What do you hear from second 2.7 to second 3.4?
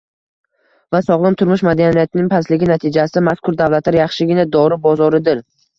natijasida